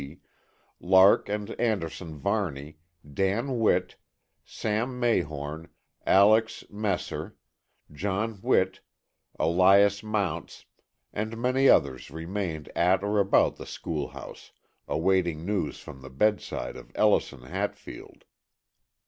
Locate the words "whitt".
3.59-3.97, 8.37-8.79